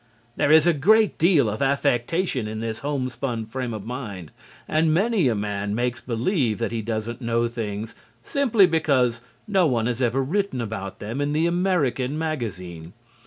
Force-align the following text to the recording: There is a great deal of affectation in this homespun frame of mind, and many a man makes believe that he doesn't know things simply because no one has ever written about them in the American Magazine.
There 0.35 0.51
is 0.51 0.65
a 0.65 0.73
great 0.73 1.19
deal 1.19 1.47
of 1.47 1.61
affectation 1.61 2.47
in 2.47 2.59
this 2.59 2.79
homespun 2.79 3.45
frame 3.45 3.71
of 3.71 3.85
mind, 3.85 4.31
and 4.67 4.91
many 4.91 5.27
a 5.27 5.35
man 5.35 5.75
makes 5.75 6.01
believe 6.01 6.57
that 6.57 6.71
he 6.71 6.81
doesn't 6.81 7.21
know 7.21 7.47
things 7.47 7.93
simply 8.23 8.65
because 8.65 9.21
no 9.47 9.67
one 9.67 9.85
has 9.85 10.01
ever 10.01 10.23
written 10.23 10.59
about 10.59 10.97
them 10.97 11.21
in 11.21 11.33
the 11.33 11.45
American 11.45 12.17
Magazine. 12.17 12.93